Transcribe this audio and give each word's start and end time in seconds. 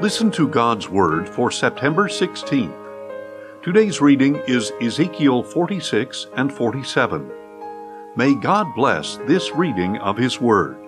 Listen 0.00 0.30
to 0.30 0.46
God's 0.46 0.88
Word 0.88 1.28
for 1.28 1.50
September 1.50 2.06
16th. 2.06 2.72
Today's 3.64 4.00
reading 4.00 4.36
is 4.46 4.70
Ezekiel 4.80 5.42
46 5.42 6.28
and 6.36 6.52
47. 6.52 7.28
May 8.14 8.36
God 8.36 8.68
bless 8.76 9.16
this 9.26 9.50
reading 9.56 9.96
of 9.96 10.16
His 10.16 10.40
Word. 10.40 10.78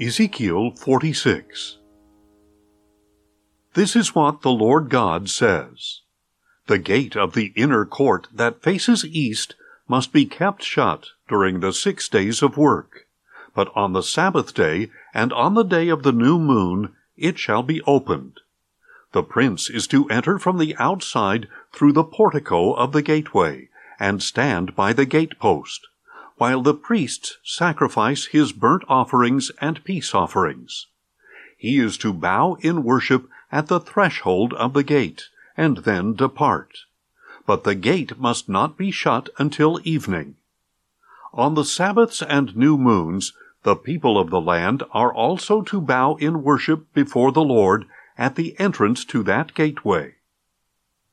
Ezekiel 0.00 0.72
46 0.72 1.78
This 3.74 3.94
is 3.94 4.16
what 4.16 4.42
the 4.42 4.50
Lord 4.50 4.90
God 4.90 5.30
says 5.30 6.00
The 6.66 6.78
gate 6.78 7.16
of 7.16 7.34
the 7.34 7.52
inner 7.54 7.86
court 7.86 8.26
that 8.34 8.60
faces 8.60 9.04
east 9.04 9.54
must 9.86 10.12
be 10.12 10.26
kept 10.26 10.64
shut 10.64 11.10
during 11.28 11.60
the 11.60 11.72
six 11.72 12.08
days 12.08 12.42
of 12.42 12.56
work 12.56 13.06
but 13.60 13.70
on 13.76 13.92
the 13.92 14.02
Sabbath 14.02 14.54
day 14.54 14.88
and 15.12 15.34
on 15.34 15.52
the 15.52 15.62
day 15.62 15.90
of 15.90 16.02
the 16.02 16.12
new 16.12 16.38
moon 16.38 16.94
it 17.18 17.38
shall 17.38 17.62
be 17.62 17.82
opened. 17.82 18.40
The 19.12 19.22
prince 19.22 19.68
is 19.68 19.86
to 19.88 20.08
enter 20.08 20.38
from 20.38 20.56
the 20.56 20.74
outside 20.78 21.46
through 21.70 21.92
the 21.92 22.02
portico 22.02 22.72
of 22.72 22.92
the 22.92 23.02
gateway, 23.02 23.68
and 23.98 24.22
stand 24.22 24.74
by 24.74 24.94
the 24.94 25.04
gatepost, 25.04 25.80
while 26.38 26.62
the 26.62 26.72
priests 26.72 27.36
sacrifice 27.44 28.24
his 28.24 28.52
burnt 28.52 28.82
offerings 28.88 29.50
and 29.60 29.84
peace 29.84 30.14
offerings. 30.14 30.86
He 31.58 31.78
is 31.78 31.98
to 31.98 32.14
bow 32.14 32.56
in 32.62 32.82
worship 32.82 33.28
at 33.52 33.66
the 33.66 33.78
threshold 33.78 34.54
of 34.54 34.72
the 34.72 34.82
gate, 34.82 35.24
and 35.54 35.84
then 35.84 36.14
depart. 36.14 36.78
But 37.44 37.64
the 37.64 37.74
gate 37.74 38.18
must 38.18 38.48
not 38.48 38.78
be 38.78 38.90
shut 38.90 39.28
until 39.36 39.82
evening. 39.84 40.36
On 41.34 41.54
the 41.54 41.64
Sabbaths 41.66 42.22
and 42.22 42.56
new 42.56 42.78
moons, 42.78 43.34
the 43.62 43.76
people 43.76 44.18
of 44.18 44.30
the 44.30 44.40
land 44.40 44.82
are 44.92 45.12
also 45.12 45.60
to 45.62 45.80
bow 45.80 46.14
in 46.16 46.42
worship 46.42 46.92
before 46.94 47.30
the 47.30 47.42
Lord 47.42 47.84
at 48.16 48.36
the 48.36 48.58
entrance 48.58 49.04
to 49.06 49.22
that 49.24 49.54
gateway. 49.54 50.14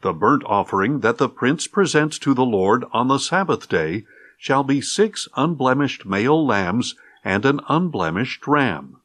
The 0.01 0.13
burnt 0.13 0.43
offering 0.45 0.99
that 1.01 1.17
the 1.17 1.27
prince 1.27 1.67
presents 1.67 2.19
to 2.19 2.33
the 2.33 2.45
Lord 2.45 2.85
on 2.93 3.07
the 3.07 3.17
Sabbath 3.17 3.67
day 3.67 4.05
shall 4.37 4.63
be 4.63 4.79
six 4.79 5.27
unblemished 5.35 6.05
male 6.05 6.45
lambs 6.45 6.95
and 7.23 7.45
an 7.45 7.59
unblemished 7.67 8.47
ram. 8.47 9.01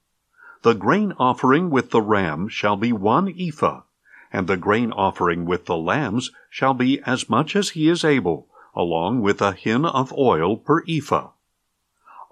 The 0.62 0.74
grain 0.74 1.12
offering 1.18 1.70
with 1.70 1.90
the 1.90 2.02
ram 2.02 2.46
shall 2.48 2.76
be 2.76 2.92
one 2.92 3.34
ephah, 3.36 3.82
and 4.32 4.46
the 4.46 4.56
grain 4.56 4.92
offering 4.92 5.44
with 5.44 5.66
the 5.66 5.76
lambs 5.76 6.30
shall 6.48 6.74
be 6.74 7.00
as 7.02 7.28
much 7.28 7.56
as 7.56 7.70
he 7.70 7.88
is 7.88 8.04
able, 8.04 8.46
along 8.74 9.22
with 9.22 9.42
a 9.42 9.52
hin 9.52 9.84
of 9.84 10.12
oil 10.12 10.56
per 10.56 10.84
ephah. 10.88 11.30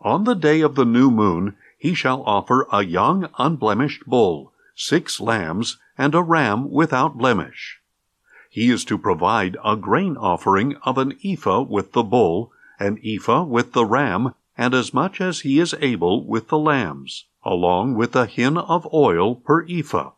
On 0.03 0.25
the 0.25 0.35
day 0.35 0.63
of 0.63 0.77
the 0.77 0.87
new 0.87 1.11
moon 1.11 1.57
he 1.77 1.95
shall 1.95 2.23
offer 2.23 2.67
a 2.73 2.83
young 2.83 3.29
unblemished 3.39 4.07
bull, 4.07 4.53
six 4.75 5.21
lambs, 5.21 5.77
and 5.99 6.15
a 6.15 6.23
ram 6.23 6.71
without 6.71 7.19
blemish. 7.19 7.81
He 8.49 8.71
is 8.71 8.85
to 8.87 8.97
provide 8.97 9.57
a 9.63 9.77
grain 9.77 10.17
offering 10.17 10.77
of 10.85 10.97
an 10.97 11.19
ephah 11.25 11.63
with 11.63 11.93
the 11.93 12.03
bull, 12.03 12.51
an 12.79 12.99
ephah 13.05 13.45
with 13.45 13.73
the 13.73 13.85
ram, 13.85 14.35
and 14.57 14.75
as 14.75 14.95
much 14.95 15.21
as 15.21 15.41
he 15.41 15.61
is 15.61 15.75
able 15.81 16.25
with 16.25 16.49
the 16.49 16.59
lambs, 16.59 17.27
along 17.45 17.95
with 17.95 18.17
a 18.17 18.27
hin 18.27 18.57
of 18.57 18.89
oil 18.93 19.35
per 19.35 19.67
ephah. 19.69 20.13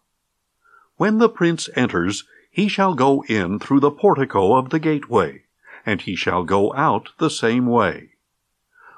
When 0.96 1.18
the 1.18 1.28
prince 1.28 1.68
enters, 1.74 2.24
he 2.50 2.68
shall 2.68 2.94
go 2.94 3.24
in 3.24 3.58
through 3.58 3.80
the 3.80 3.90
portico 3.90 4.54
of 4.54 4.70
the 4.70 4.78
gateway, 4.78 5.42
and 5.84 6.00
he 6.00 6.14
shall 6.14 6.44
go 6.44 6.72
out 6.74 7.10
the 7.18 7.30
same 7.30 7.66
way. 7.66 8.11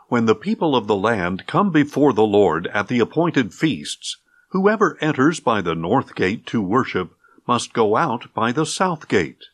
When 0.09 0.27
the 0.27 0.35
people 0.35 0.77
of 0.77 0.87
the 0.87 0.97
land 0.97 1.47
come 1.47 1.71
before 1.71 2.13
the 2.13 2.27
Lord 2.27 2.67
at 2.69 2.89
the 2.89 3.01
appointed 3.01 3.55
feasts, 3.55 4.19
whoever 4.51 4.99
enters 5.01 5.41
by 5.41 5.63
the 5.63 5.75
north 5.75 6.15
gate 6.15 6.47
to 6.47 6.61
worship 6.61 7.17
must 7.49 7.73
go 7.73 7.97
out 7.97 8.33
by 8.35 8.53
the 8.53 8.67
south 8.67 9.09
gate, 9.09 9.45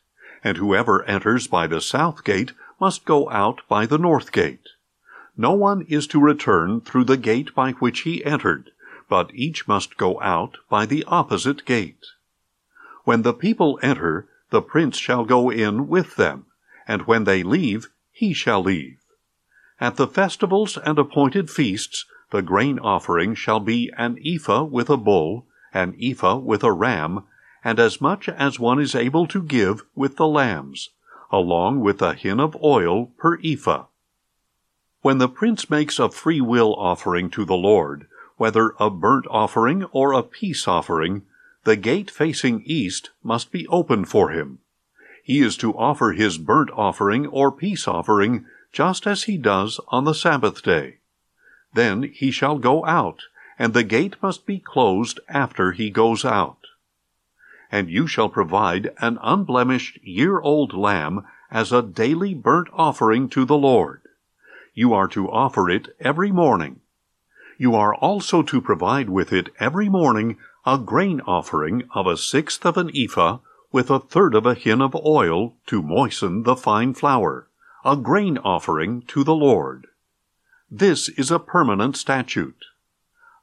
and 0.43 0.57
whoever 0.57 1.03
enters 1.03 1.47
by 1.47 1.67
the 1.67 1.79
south 1.79 2.23
gate 2.23 2.51
must 2.79 3.05
go 3.05 3.29
out 3.29 3.61
by 3.69 3.85
the 3.85 3.97
north 3.97 4.31
gate. 4.31 4.67
No 5.37 5.53
one 5.53 5.83
is 5.87 6.05
to 6.07 6.19
return 6.19 6.81
through 6.81 7.05
the 7.05 7.17
gate 7.17 7.55
by 7.55 7.71
which 7.73 8.01
he 8.01 8.23
entered, 8.25 8.71
but 9.07 9.33
each 9.33 9.67
must 9.67 9.97
go 9.97 10.19
out 10.21 10.57
by 10.69 10.85
the 10.85 11.05
opposite 11.07 11.65
gate. 11.65 12.05
When 13.05 13.21
the 13.21 13.33
people 13.33 13.79
enter, 13.81 14.27
the 14.49 14.61
prince 14.61 14.97
shall 14.97 15.23
go 15.23 15.49
in 15.49 15.87
with 15.87 16.17
them, 16.17 16.47
and 16.87 17.03
when 17.03 17.23
they 17.23 17.41
leave, 17.41 17.89
he 18.11 18.33
shall 18.33 18.61
leave. 18.61 19.00
At 19.81 19.95
the 19.95 20.05
festivals 20.05 20.77
and 20.77 20.99
appointed 20.99 21.49
feasts, 21.49 22.05
the 22.29 22.43
grain 22.43 22.77
offering 22.77 23.33
shall 23.33 23.59
be 23.59 23.91
an 23.97 24.19
ephah 24.23 24.63
with 24.63 24.91
a 24.91 24.95
bull, 24.95 25.47
an 25.73 25.95
ephah 25.99 26.37
with 26.37 26.63
a 26.63 26.71
ram, 26.71 27.23
and 27.63 27.79
as 27.79 27.99
much 27.99 28.29
as 28.29 28.59
one 28.59 28.79
is 28.79 28.93
able 28.93 29.25
to 29.25 29.41
give 29.41 29.83
with 29.95 30.17
the 30.17 30.27
lambs, 30.27 30.91
along 31.31 31.79
with 31.79 31.99
a 31.99 32.13
hin 32.13 32.39
of 32.39 32.55
oil 32.63 33.07
per 33.17 33.39
ephah. 33.43 33.85
When 35.01 35.17
the 35.17 35.27
prince 35.27 35.67
makes 35.67 35.97
a 35.97 36.11
free 36.11 36.41
will 36.41 36.75
offering 36.75 37.31
to 37.31 37.43
the 37.43 37.55
Lord, 37.55 38.05
whether 38.37 38.75
a 38.79 38.91
burnt 38.91 39.25
offering 39.31 39.85
or 39.85 40.13
a 40.13 40.21
peace 40.21 40.67
offering, 40.67 41.23
the 41.63 41.75
gate 41.75 42.11
facing 42.11 42.61
east 42.67 43.09
must 43.23 43.51
be 43.51 43.65
open 43.67 44.05
for 44.05 44.29
him. 44.29 44.59
He 45.23 45.39
is 45.39 45.57
to 45.57 45.75
offer 45.75 46.11
his 46.11 46.37
burnt 46.37 46.69
offering 46.75 47.25
or 47.25 47.51
peace 47.51 47.87
offering 47.87 48.45
just 48.71 49.05
as 49.05 49.23
he 49.23 49.37
does 49.37 49.79
on 49.89 50.05
the 50.05 50.13
Sabbath 50.13 50.63
day. 50.63 50.97
Then 51.73 52.03
he 52.03 52.31
shall 52.31 52.57
go 52.57 52.85
out, 52.85 53.23
and 53.59 53.73
the 53.73 53.83
gate 53.83 54.15
must 54.21 54.45
be 54.45 54.59
closed 54.59 55.19
after 55.27 55.71
he 55.71 55.89
goes 55.89 56.23
out. 56.25 56.57
And 57.71 57.89
you 57.89 58.07
shall 58.07 58.29
provide 58.29 58.93
an 58.99 59.17
unblemished 59.21 59.99
year 60.03 60.39
old 60.39 60.73
lamb 60.73 61.25
as 61.49 61.71
a 61.71 61.81
daily 61.81 62.33
burnt 62.33 62.69
offering 62.73 63.29
to 63.29 63.45
the 63.45 63.57
Lord. 63.57 64.01
You 64.73 64.93
are 64.93 65.07
to 65.09 65.29
offer 65.29 65.69
it 65.69 65.95
every 65.99 66.31
morning. 66.31 66.79
You 67.57 67.75
are 67.75 67.93
also 67.95 68.41
to 68.43 68.61
provide 68.61 69.09
with 69.09 69.31
it 69.31 69.49
every 69.59 69.89
morning 69.89 70.37
a 70.65 70.77
grain 70.77 71.21
offering 71.21 71.83
of 71.93 72.07
a 72.07 72.17
sixth 72.17 72.65
of 72.65 72.77
an 72.77 72.89
ephah 72.95 73.39
with 73.71 73.89
a 73.89 73.99
third 73.99 74.33
of 74.33 74.45
a 74.45 74.53
hin 74.53 74.81
of 74.81 74.95
oil 74.95 75.55
to 75.67 75.81
moisten 75.81 76.43
the 76.43 76.55
fine 76.55 76.93
flour 76.93 77.47
a 77.83 77.95
grain 77.95 78.37
offering 78.37 79.01
to 79.03 79.23
the 79.23 79.35
Lord. 79.35 79.87
This 80.69 81.09
is 81.09 81.31
a 81.31 81.39
permanent 81.39 81.97
statute. 81.97 82.65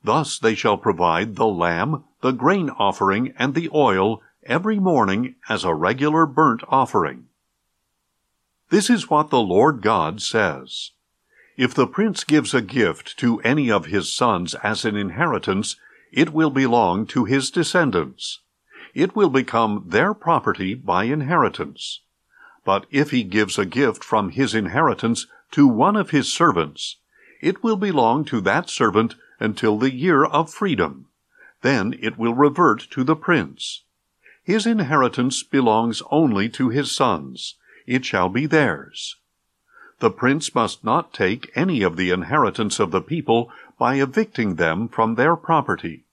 Thus 0.02 0.38
they 0.38 0.54
shall 0.54 0.78
provide 0.78 1.36
the 1.36 1.46
lamb, 1.46 2.04
the 2.20 2.30
grain 2.30 2.70
offering, 2.70 3.34
and 3.36 3.54
the 3.54 3.68
oil 3.74 4.22
every 4.44 4.78
morning 4.78 5.34
as 5.48 5.64
a 5.64 5.74
regular 5.74 6.24
burnt 6.24 6.62
offering. 6.68 7.26
This 8.70 8.88
is 8.88 9.10
what 9.10 9.30
the 9.30 9.40
Lord 9.40 9.82
God 9.82 10.22
says. 10.22 10.92
If 11.56 11.74
the 11.74 11.88
prince 11.88 12.22
gives 12.22 12.54
a 12.54 12.62
gift 12.62 13.18
to 13.18 13.40
any 13.40 13.70
of 13.70 13.86
his 13.86 14.14
sons 14.14 14.54
as 14.62 14.84
an 14.84 14.94
inheritance, 14.94 15.76
it 16.12 16.32
will 16.32 16.50
belong 16.50 17.06
to 17.08 17.24
his 17.24 17.50
descendants. 17.50 18.40
It 18.94 19.16
will 19.16 19.30
become 19.30 19.84
their 19.88 20.14
property 20.14 20.74
by 20.74 21.04
inheritance. 21.04 22.00
But 22.68 22.84
if 22.90 23.12
he 23.12 23.22
gives 23.22 23.58
a 23.58 23.64
gift 23.64 24.04
from 24.04 24.28
his 24.28 24.54
inheritance 24.54 25.26
to 25.52 25.66
one 25.66 25.96
of 25.96 26.10
his 26.10 26.30
servants, 26.30 26.96
it 27.40 27.62
will 27.62 27.76
belong 27.76 28.26
to 28.26 28.42
that 28.42 28.68
servant 28.68 29.14
until 29.40 29.78
the 29.78 29.90
year 29.90 30.22
of 30.22 30.52
freedom. 30.52 31.06
Then 31.62 31.94
it 31.98 32.18
will 32.18 32.34
revert 32.34 32.86
to 32.90 33.04
the 33.04 33.16
prince. 33.16 33.84
His 34.44 34.66
inheritance 34.66 35.42
belongs 35.42 36.02
only 36.10 36.50
to 36.50 36.68
his 36.68 36.92
sons. 36.92 37.54
It 37.86 38.04
shall 38.04 38.28
be 38.28 38.44
theirs. 38.44 39.16
The 40.00 40.10
prince 40.10 40.54
must 40.54 40.84
not 40.84 41.14
take 41.14 41.50
any 41.54 41.80
of 41.80 41.96
the 41.96 42.10
inheritance 42.10 42.78
of 42.78 42.90
the 42.90 43.00
people 43.00 43.50
by 43.78 43.94
evicting 43.94 44.56
them 44.56 44.88
from 44.88 45.14
their 45.14 45.36
property. 45.36 46.04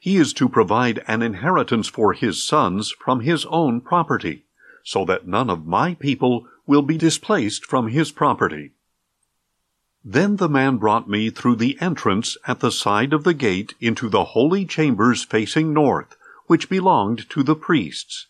He 0.00 0.16
is 0.16 0.32
to 0.40 0.48
provide 0.48 1.04
an 1.06 1.20
inheritance 1.20 1.88
for 1.88 2.14
his 2.14 2.42
sons 2.42 2.92
from 2.92 3.20
his 3.20 3.44
own 3.44 3.82
property 3.82 4.44
so 4.84 5.04
that 5.04 5.26
none 5.26 5.48
of 5.48 5.66
my 5.66 5.94
people 5.94 6.46
will 6.66 6.82
be 6.82 6.98
displaced 6.98 7.64
from 7.64 7.88
his 7.88 8.10
property. 8.12 8.72
Then 10.04 10.36
the 10.36 10.48
man 10.48 10.78
brought 10.78 11.08
me 11.08 11.30
through 11.30 11.56
the 11.56 11.80
entrance 11.80 12.36
at 12.46 12.60
the 12.60 12.72
side 12.72 13.12
of 13.12 13.22
the 13.22 13.34
gate 13.34 13.74
into 13.80 14.08
the 14.08 14.24
holy 14.24 14.64
chambers 14.64 15.22
facing 15.22 15.72
north, 15.72 16.16
which 16.46 16.68
belonged 16.68 17.30
to 17.30 17.42
the 17.42 17.54
priests. 17.54 18.26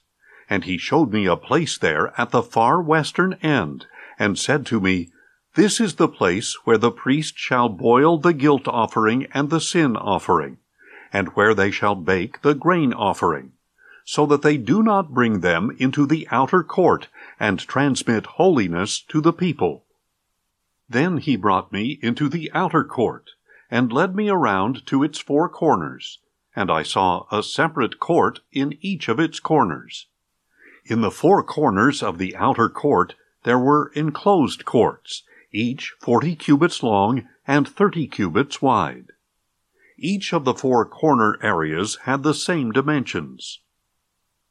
And 0.50 0.64
he 0.64 0.76
showed 0.76 1.12
me 1.12 1.24
a 1.26 1.36
place 1.36 1.78
there 1.78 2.12
at 2.20 2.30
the 2.30 2.42
far 2.42 2.82
western 2.82 3.34
end, 3.42 3.86
and 4.18 4.38
said 4.38 4.66
to 4.66 4.80
me, 4.80 5.10
This 5.54 5.80
is 5.80 5.94
the 5.94 6.08
place 6.08 6.56
where 6.64 6.78
the 6.78 6.90
priest 6.90 7.38
shall 7.38 7.70
boil 7.70 8.18
the 8.18 8.34
guilt 8.34 8.68
offering 8.68 9.26
and 9.32 9.48
the 9.48 9.60
sin 9.60 9.96
offering, 9.96 10.58
and 11.10 11.28
where 11.28 11.54
they 11.54 11.70
shall 11.70 11.94
bake 11.94 12.42
the 12.42 12.54
grain 12.54 12.92
offering 12.92 13.52
so 14.04 14.26
that 14.26 14.42
they 14.42 14.56
do 14.56 14.82
not 14.82 15.14
bring 15.14 15.40
them 15.40 15.74
into 15.78 16.06
the 16.06 16.26
outer 16.30 16.62
court 16.62 17.08
and 17.38 17.60
transmit 17.60 18.26
holiness 18.26 19.00
to 19.00 19.20
the 19.20 19.32
people. 19.32 19.84
Then 20.88 21.18
he 21.18 21.36
brought 21.36 21.72
me 21.72 21.98
into 22.02 22.28
the 22.28 22.50
outer 22.52 22.84
court, 22.84 23.30
and 23.70 23.92
led 23.92 24.14
me 24.14 24.28
around 24.28 24.84
to 24.86 25.02
its 25.02 25.18
four 25.18 25.48
corners, 25.48 26.18
and 26.54 26.70
I 26.70 26.82
saw 26.82 27.26
a 27.32 27.42
separate 27.42 27.98
court 27.98 28.40
in 28.52 28.76
each 28.80 29.08
of 29.08 29.18
its 29.18 29.40
corners. 29.40 30.06
In 30.84 31.00
the 31.00 31.10
four 31.10 31.42
corners 31.42 32.02
of 32.02 32.18
the 32.18 32.36
outer 32.36 32.68
court 32.68 33.14
there 33.44 33.58
were 33.58 33.92
enclosed 33.94 34.64
courts, 34.64 35.22
each 35.52 35.94
forty 36.00 36.36
cubits 36.36 36.82
long 36.82 37.26
and 37.46 37.68
thirty 37.68 38.06
cubits 38.06 38.60
wide. 38.60 39.06
Each 39.96 40.32
of 40.32 40.44
the 40.44 40.54
four 40.54 40.84
corner 40.84 41.38
areas 41.42 41.98
had 42.02 42.22
the 42.22 42.34
same 42.34 42.72
dimensions. 42.72 43.60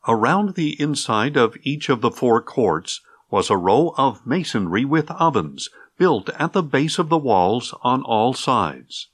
Around 0.07 0.55
the 0.55 0.79
inside 0.81 1.37
of 1.37 1.57
each 1.61 1.89
of 1.89 2.01
the 2.01 2.11
four 2.11 2.41
courts 2.41 3.01
was 3.29 3.49
a 3.49 3.57
row 3.57 3.93
of 3.97 4.25
masonry 4.25 4.83
with 4.83 5.11
ovens 5.11 5.69
built 5.97 6.29
at 6.29 6.53
the 6.53 6.63
base 6.63 6.97
of 6.97 7.09
the 7.09 7.17
walls 7.17 7.73
on 7.81 8.01
all 8.03 8.33
sides. 8.33 9.09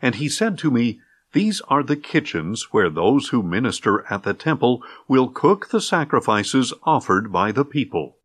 And 0.00 0.16
he 0.16 0.28
said 0.28 0.58
to 0.58 0.70
me, 0.70 1.00
These 1.32 1.60
are 1.62 1.82
the 1.82 1.96
kitchens 1.96 2.72
where 2.72 2.90
those 2.90 3.28
who 3.28 3.42
minister 3.42 4.04
at 4.12 4.22
the 4.22 4.34
temple 4.34 4.82
will 5.08 5.28
cook 5.28 5.68
the 5.68 5.80
sacrifices 5.80 6.74
offered 6.82 7.32
by 7.32 7.52
the 7.52 7.64
people. 7.64 8.18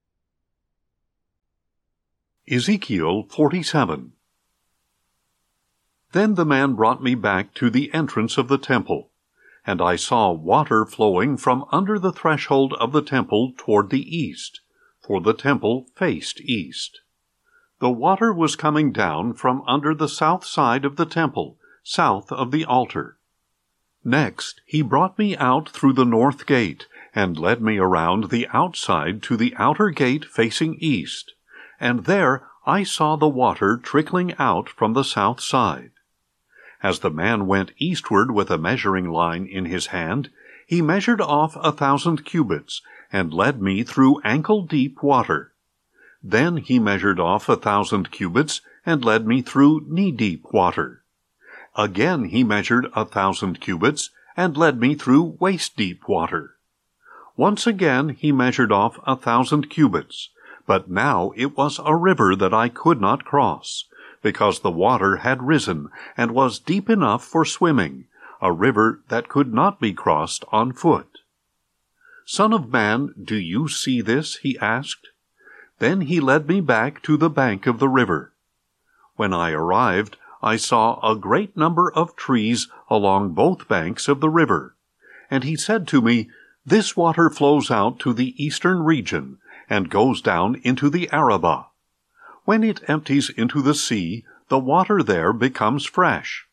Ezekiel 2.49 3.23
47 3.29 4.13
then 6.13 6.35
the 6.35 6.45
man 6.45 6.73
brought 6.73 7.03
me 7.03 7.15
back 7.15 7.53
to 7.55 7.69
the 7.69 7.93
entrance 7.93 8.37
of 8.37 8.47
the 8.47 8.57
temple, 8.57 9.11
and 9.67 9.81
I 9.81 9.97
saw 9.97 10.31
water 10.31 10.85
flowing 10.85 11.35
from 11.35 11.65
under 11.73 11.99
the 11.99 12.13
threshold 12.13 12.73
of 12.79 12.93
the 12.93 13.01
temple 13.01 13.53
toward 13.57 13.89
the 13.89 14.17
east, 14.17 14.61
for 15.01 15.19
the 15.19 15.33
temple 15.33 15.87
faced 15.93 16.39
east. 16.39 17.01
The 17.79 17.91
water 17.91 18.33
was 18.33 18.55
coming 18.55 18.93
down 18.93 19.33
from 19.33 19.61
under 19.67 19.93
the 19.93 20.07
south 20.07 20.45
side 20.45 20.85
of 20.85 20.95
the 20.95 21.05
temple, 21.05 21.57
south 21.83 22.31
of 22.31 22.51
the 22.51 22.63
altar. 22.63 23.17
Next, 24.05 24.61
he 24.65 24.81
brought 24.81 25.19
me 25.19 25.35
out 25.35 25.67
through 25.67 25.93
the 25.93 26.05
north 26.05 26.45
gate, 26.45 26.87
and 27.13 27.37
led 27.37 27.61
me 27.61 27.77
around 27.77 28.29
the 28.29 28.47
outside 28.53 29.21
to 29.23 29.35
the 29.35 29.53
outer 29.57 29.89
gate 29.89 30.23
facing 30.23 30.75
east, 30.79 31.33
and 31.77 32.05
there 32.05 32.47
I 32.65 32.83
saw 32.83 33.17
the 33.17 33.27
water 33.27 33.75
trickling 33.75 34.33
out 34.39 34.69
from 34.69 34.93
the 34.93 35.03
south 35.03 35.41
side. 35.41 35.91
As 36.83 36.99
the 36.99 37.09
man 37.09 37.47
went 37.47 37.71
eastward 37.77 38.29
with 38.29 38.51
a 38.51 38.57
measuring 38.57 39.09
line 39.09 39.47
in 39.47 39.65
his 39.65 39.87
hand, 39.87 40.29
he 40.67 40.79
measured 40.81 41.19
off 41.19 41.55
a 41.55 41.71
thousand 41.71 42.23
cubits, 42.23 42.83
and 43.11 43.33
led 43.33 43.59
me 43.61 43.81
through 43.83 44.21
ankle 44.23 44.61
deep 44.61 45.01
water. 45.01 45.53
Then 46.21 46.57
he 46.57 46.77
measured 46.77 47.19
off 47.19 47.49
a 47.49 47.55
thousand 47.55 48.11
cubits, 48.11 48.61
and 48.85 49.03
led 49.03 49.25
me 49.25 49.41
through 49.41 49.87
knee 49.87 50.11
deep 50.11 50.45
water. 50.51 51.03
Again 51.75 52.25
he 52.25 52.43
measured 52.43 52.87
a 52.95 53.05
thousand 53.05 53.59
cubits, 53.59 54.11
and 54.35 54.55
led 54.55 54.79
me 54.79 54.93
through 54.93 55.37
waist 55.39 55.75
deep 55.77 56.07
water. 56.07 56.57
Once 57.35 57.65
again 57.65 58.09
he 58.09 58.31
measured 58.31 58.71
off 58.71 58.99
a 59.07 59.15
thousand 59.15 59.69
cubits, 59.71 60.29
but 60.67 60.91
now 60.91 61.31
it 61.35 61.57
was 61.57 61.79
a 61.83 61.95
river 61.95 62.35
that 62.35 62.53
I 62.53 62.69
could 62.69 63.01
not 63.01 63.25
cross 63.25 63.85
because 64.21 64.59
the 64.59 64.71
water 64.71 65.17
had 65.17 65.43
risen 65.43 65.89
and 66.15 66.31
was 66.31 66.59
deep 66.59 66.89
enough 66.89 67.23
for 67.23 67.45
swimming, 67.45 68.05
a 68.41 68.51
river 68.51 69.01
that 69.09 69.29
could 69.29 69.53
not 69.53 69.79
be 69.79 69.93
crossed 69.93 70.43
on 70.51 70.73
foot. 70.73 71.19
Son 72.25 72.51
of 72.51 72.71
man, 72.71 73.13
do 73.21 73.35
you 73.35 73.67
see 73.67 74.01
this? 74.01 74.37
he 74.37 74.57
asked. 74.59 75.07
Then 75.79 76.01
he 76.01 76.19
led 76.19 76.47
me 76.47 76.59
back 76.59 77.01
to 77.03 77.17
the 77.17 77.29
bank 77.29 77.67
of 77.67 77.79
the 77.79 77.87
river. 77.87 78.33
When 79.15 79.33
I 79.33 79.51
arrived, 79.51 80.17
I 80.41 80.57
saw 80.57 80.99
a 80.99 81.15
great 81.15 81.55
number 81.55 81.91
of 81.91 82.15
trees 82.15 82.67
along 82.89 83.33
both 83.33 83.67
banks 83.67 84.07
of 84.07 84.19
the 84.19 84.29
river. 84.29 84.75
And 85.31 85.43
he 85.43 85.55
said 85.55 85.87
to 85.89 86.01
me, 86.01 86.29
This 86.65 86.95
water 86.95 87.29
flows 87.29 87.71
out 87.71 87.99
to 87.99 88.13
the 88.13 88.35
eastern 88.43 88.83
region 88.83 89.39
and 89.69 89.89
goes 89.89 90.21
down 90.21 90.55
into 90.63 90.89
the 90.89 91.09
Arabah. 91.11 91.67
When 92.47 92.63
it 92.63 92.89
empties 92.89 93.29
into 93.29 93.61
the 93.61 93.73
sea, 93.73 94.23
the 94.47 94.57
water 94.57 95.03
there 95.03 95.33
becomes 95.33 95.85
fresh. 95.85 96.47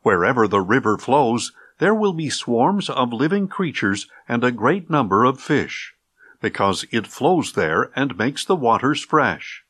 Wherever 0.00 0.48
the 0.48 0.62
river 0.62 0.96
flows, 0.96 1.52
there 1.76 1.94
will 1.94 2.14
be 2.14 2.30
swarms 2.30 2.88
of 2.88 3.12
living 3.12 3.46
creatures 3.46 4.08
and 4.26 4.42
a 4.42 4.50
great 4.50 4.88
number 4.88 5.24
of 5.24 5.38
fish, 5.38 5.92
because 6.40 6.86
it 6.90 7.06
flows 7.06 7.52
there 7.52 7.90
and 7.94 8.16
makes 8.16 8.46
the 8.46 8.56
waters 8.56 9.04
fresh. 9.04 9.62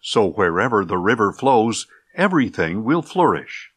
So 0.00 0.30
wherever 0.30 0.82
the 0.82 0.96
river 0.96 1.30
flows, 1.30 1.86
everything 2.14 2.82
will 2.82 3.02
flourish. 3.02 3.70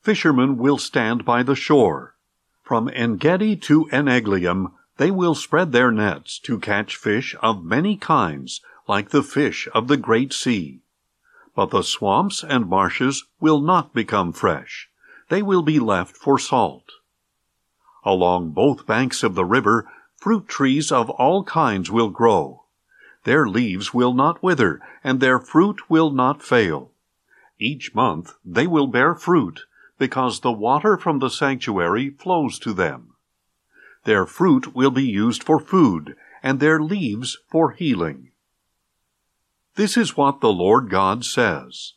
Fishermen 0.00 0.58
will 0.58 0.78
stand 0.78 1.24
by 1.24 1.42
the 1.42 1.56
shore. 1.56 2.14
From 2.62 2.88
Engedi 2.90 3.56
to 3.66 3.88
Eneglaim, 3.90 4.68
they 4.96 5.10
will 5.10 5.34
spread 5.34 5.72
their 5.72 5.90
nets 5.90 6.38
to 6.38 6.60
catch 6.60 6.94
fish 6.94 7.34
of 7.42 7.64
many 7.64 7.96
kinds 7.96 8.60
like 8.88 9.10
the 9.10 9.22
fish 9.22 9.68
of 9.74 9.88
the 9.88 9.96
great 9.96 10.32
sea. 10.32 10.80
But 11.54 11.70
the 11.70 11.82
swamps 11.82 12.44
and 12.44 12.68
marshes 12.68 13.24
will 13.40 13.60
not 13.60 13.94
become 13.94 14.32
fresh. 14.32 14.88
They 15.28 15.42
will 15.42 15.62
be 15.62 15.78
left 15.78 16.16
for 16.16 16.38
salt. 16.38 16.92
Along 18.04 18.50
both 18.50 18.86
banks 18.86 19.22
of 19.22 19.34
the 19.34 19.44
river, 19.44 19.90
fruit 20.16 20.46
trees 20.46 20.92
of 20.92 21.10
all 21.10 21.42
kinds 21.44 21.90
will 21.90 22.10
grow. 22.10 22.62
Their 23.24 23.48
leaves 23.48 23.92
will 23.92 24.14
not 24.14 24.42
wither, 24.42 24.80
and 25.02 25.18
their 25.18 25.40
fruit 25.40 25.90
will 25.90 26.10
not 26.10 26.42
fail. 26.42 26.92
Each 27.58 27.94
month 27.94 28.34
they 28.44 28.68
will 28.68 28.86
bear 28.86 29.16
fruit, 29.16 29.62
because 29.98 30.40
the 30.40 30.52
water 30.52 30.96
from 30.96 31.18
the 31.18 31.30
sanctuary 31.30 32.10
flows 32.10 32.58
to 32.60 32.72
them. 32.72 33.14
Their 34.04 34.26
fruit 34.26 34.76
will 34.76 34.92
be 34.92 35.02
used 35.04 35.42
for 35.42 35.58
food, 35.58 36.16
and 36.42 36.60
their 36.60 36.80
leaves 36.80 37.38
for 37.50 37.72
healing. 37.72 38.30
This 39.76 39.96
is 39.96 40.16
what 40.16 40.40
the 40.40 40.52
Lord 40.52 40.90
God 40.90 41.24
says. 41.24 41.92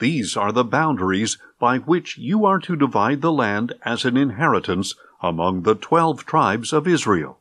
These 0.00 0.36
are 0.36 0.50
the 0.50 0.64
boundaries 0.64 1.38
by 1.60 1.78
which 1.78 2.18
you 2.18 2.44
are 2.44 2.58
to 2.58 2.74
divide 2.74 3.22
the 3.22 3.32
land 3.32 3.72
as 3.84 4.04
an 4.04 4.16
inheritance 4.16 4.96
among 5.22 5.62
the 5.62 5.76
twelve 5.76 6.26
tribes 6.26 6.72
of 6.72 6.88
Israel. 6.88 7.38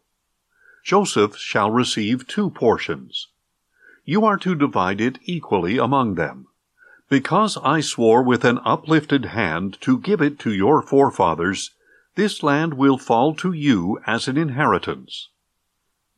Joseph 0.83 1.35
shall 1.37 1.71
receive 1.71 2.27
two 2.27 2.51
portions. 2.51 3.29
You 4.05 4.23
are 4.25 4.37
to 4.37 4.53
divide 4.53 5.01
it 5.01 5.17
equally 5.23 5.77
among 5.79 6.15
them. 6.15 6.47
Because 7.09 7.57
I 7.63 7.79
swore 7.79 8.21
with 8.21 8.45
an 8.45 8.59
uplifted 8.63 9.25
hand 9.25 9.77
to 9.81 9.97
give 9.97 10.21
it 10.21 10.37
to 10.39 10.53
your 10.53 10.81
forefathers, 10.81 11.71
this 12.15 12.43
land 12.43 12.75
will 12.75 12.97
fall 12.97 13.33
to 13.35 13.51
you 13.53 13.99
as 14.05 14.27
an 14.27 14.37
inheritance. 14.37 15.29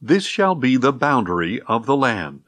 This 0.02 0.26
shall 0.26 0.56
be 0.56 0.76
the 0.76 0.92
boundary 0.92 1.62
of 1.68 1.86
the 1.86 1.96
land. 1.96 2.42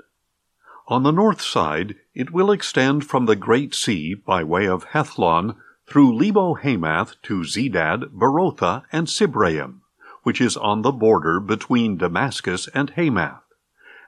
On 0.89 1.03
the 1.03 1.11
north 1.11 1.41
side, 1.41 1.95
it 2.15 2.31
will 2.31 2.49
extend 2.49 3.05
from 3.05 3.25
the 3.25 3.35
Great 3.35 3.75
Sea 3.75 4.13
by 4.13 4.41
way 4.41 4.67
of 4.67 4.85
Hethlon 4.85 5.57
through 5.85 6.15
Lebo 6.17 6.53
Hamath 6.53 7.21
to 7.23 7.43
Zedad, 7.43 8.11
Berothah, 8.17 8.83
and 8.89 9.07
Sibraim, 9.07 9.81
which 10.23 10.39
is 10.39 10.55
on 10.55 10.83
the 10.83 10.93
border 10.93 11.41
between 11.41 11.97
Damascus 11.97 12.69
and 12.73 12.91
Hamath, 12.91 13.43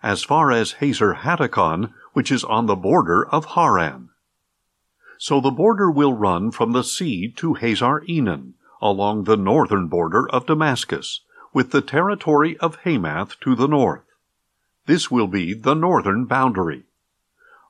as 0.01 0.23
far 0.23 0.51
as 0.53 0.73
Hazer 0.79 1.15
Hatticon, 1.15 1.93
which 2.13 2.31
is 2.31 2.45
on 2.45 2.67
the 2.67 2.77
border 2.77 3.27
of 3.27 3.47
Hauran. 3.47 4.09
So 5.17 5.41
the 5.41 5.51
border 5.51 5.91
will 5.91 6.13
run 6.13 6.49
from 6.49 6.71
the 6.71 6.85
sea 6.85 7.27
to 7.37 7.55
Hazar 7.55 8.05
Enan, 8.07 8.53
along 8.81 9.25
the 9.25 9.35
northern 9.35 9.87
border 9.87 10.29
of 10.29 10.45
Damascus, 10.45 11.19
with 11.53 11.71
the 11.71 11.81
territory 11.81 12.57
of 12.59 12.77
Hamath 12.85 13.37
to 13.41 13.53
the 13.53 13.67
north. 13.67 14.03
This 14.89 15.11
will 15.11 15.27
be 15.27 15.53
the 15.53 15.75
northern 15.75 16.25
boundary. 16.25 16.85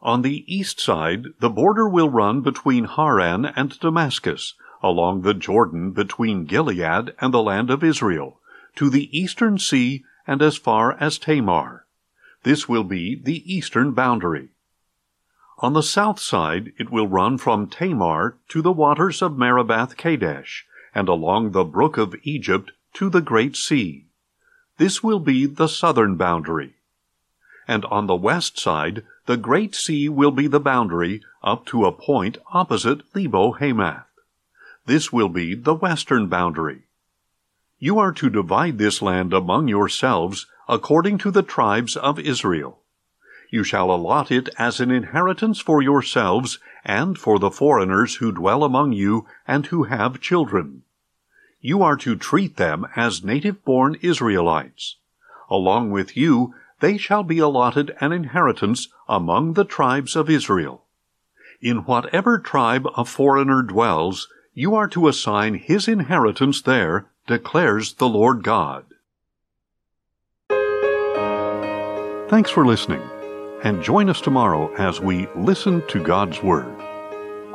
On 0.01 0.21
the 0.21 0.45
east 0.47 0.79
side, 0.79 1.25
the 1.41 1.49
border 1.49 1.85
will 1.85 2.09
run 2.09 2.39
between 2.39 2.85
Hauran 2.85 3.51
and 3.57 3.77
Damascus, 3.77 4.53
along 4.81 5.23
the 5.23 5.33
Jordan 5.33 5.91
between 5.91 6.45
Gilead 6.45 7.13
and 7.19 7.33
the 7.33 7.43
land 7.43 7.69
of 7.69 7.83
Israel, 7.83 8.39
to 8.77 8.89
the 8.89 9.09
eastern 9.11 9.57
sea 9.57 10.05
and 10.25 10.41
as 10.41 10.55
far 10.55 10.93
as 10.93 11.17
Tamar. 11.17 11.85
This 12.43 12.69
will 12.69 12.85
be 12.85 13.21
the 13.21 13.43
eastern 13.53 13.91
boundary. 13.91 14.51
On 15.57 15.73
the 15.73 15.83
south 15.83 16.21
side, 16.21 16.71
it 16.77 16.89
will 16.89 17.09
run 17.09 17.38
from 17.38 17.67
Tamar 17.67 18.38
to 18.47 18.61
the 18.61 18.71
waters 18.71 19.21
of 19.21 19.38
Meribah 19.38 19.89
Kadesh, 19.97 20.65
and 20.95 21.09
along 21.09 21.51
the 21.51 21.65
brook 21.65 21.97
of 21.97 22.15
Egypt 22.23 22.71
to 22.93 23.09
the 23.09 23.19
great 23.19 23.57
sea. 23.57 24.05
This 24.77 25.03
will 25.03 25.19
be 25.19 25.45
the 25.45 25.67
southern 25.67 26.15
boundary 26.15 26.75
and 27.69 27.85
on 27.85 28.07
the 28.07 28.15
west 28.15 28.57
side 28.57 29.03
the 29.27 29.38
Great 29.38 29.75
Sea 29.75 30.09
will 30.09 30.31
be 30.31 30.47
the 30.47 30.59
boundary 30.59 31.21
up 31.43 31.67
to 31.67 31.85
a 31.85 31.91
point 31.91 32.39
opposite 32.51 33.01
Lebo 33.13 33.51
Hamath. 33.53 34.07
This 34.88 35.13
will 35.13 35.29
be 35.29 35.53
the 35.53 35.75
western 35.75 36.27
boundary. 36.27 36.81
You 37.77 37.99
are 37.99 38.11
to 38.13 38.29
divide 38.29 38.79
this 38.79 39.03
land 39.03 39.33
among 39.33 39.67
yourselves 39.67 40.47
according 40.67 41.19
to 41.19 41.29
the 41.31 41.43
tribes 41.43 41.95
of 41.95 42.19
Israel. 42.19 42.79
You 43.51 43.63
shall 43.63 43.91
allot 43.91 44.31
it 44.31 44.49
as 44.57 44.79
an 44.79 44.89
inheritance 44.89 45.59
for 45.59 45.81
yourselves 45.81 46.57
and 46.83 47.19
for 47.19 47.38
the 47.38 47.51
foreigners 47.51 48.15
who 48.15 48.31
dwell 48.31 48.63
among 48.63 48.93
you 48.93 49.27
and 49.47 49.67
who 49.67 49.83
have 49.83 50.19
children. 50.19 50.81
you 51.61 51.83
are 51.83 51.97
to 51.97 52.15
treat 52.15 52.55
them 52.55 52.88
as 52.95 53.23
native 53.23 53.63
born 53.65 53.95
Israelites. 54.01 54.95
Along 55.49 55.91
with 55.91 56.15
you, 56.15 56.53
they 56.79 56.98
shall 56.98 57.24
be 57.24 57.39
allotted 57.39 57.95
an 58.00 58.12
inheritance 58.12 58.88
among 59.07 59.53
the 59.53 59.65
tribes 59.65 60.15
of 60.15 60.29
Israel. 60.29 60.83
In 61.62 61.79
whatever 61.79 62.39
tribe 62.39 62.88
a 62.95 63.03
foreigner 63.03 63.62
dwells, 63.62 64.29
you 64.53 64.75
are 64.75 64.88
to 64.89 65.07
assign 65.07 65.55
his 65.55 65.88
inheritance 65.88 66.62
there, 66.62 67.07
declares 67.27 67.93
the 67.93 68.07
Lord 68.07 68.43
God. 68.43 68.86
Thanks 72.29 72.51
for 72.51 72.65
listening, 72.65 73.01
and 73.63 73.83
join 73.83 74.09
us 74.09 74.21
tomorrow 74.21 74.74
as 74.75 75.01
we 75.01 75.27
listen 75.36 75.83
to 75.88 76.03
God's 76.03 76.41
Word. 76.43 76.75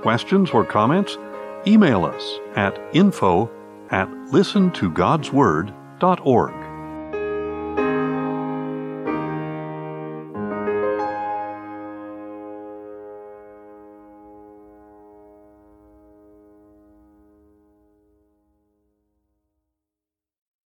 Questions 0.02 0.50
or 0.50 0.64
comments? 0.64 1.16
Email 1.66 2.04
us 2.04 2.40
at 2.56 2.78
info 2.92 3.50
at 3.90 4.08
listentogodsword.org. 4.08 6.63